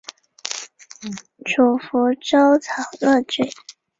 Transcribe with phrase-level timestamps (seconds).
[1.45, 3.45] 属福州长乐郡。